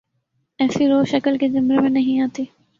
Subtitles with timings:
[0.59, 2.43] ایسی روش عقل کے زمرے میں نہیںآتی۔